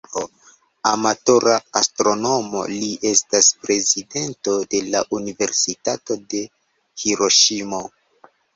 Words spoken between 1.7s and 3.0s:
astronomo, li